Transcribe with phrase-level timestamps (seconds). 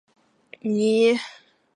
[0.03, 0.03] 波
[0.63, 1.19] 利尼。